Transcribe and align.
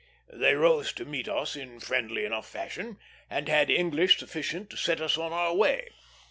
They 0.33 0.55
rose 0.55 0.93
to 0.93 1.05
meet 1.05 1.27
us 1.29 1.55
in 1.55 1.79
friendly 1.79 2.25
enough 2.25 2.49
fashion, 2.49 2.97
and 3.29 3.47
had 3.47 3.69
English 3.69 4.17
sufficient 4.17 4.71
to 4.71 4.75
set 4.75 4.99
us 4.99 5.15
on 5.15 5.31
our 5.31 5.53
way. 5.53 5.89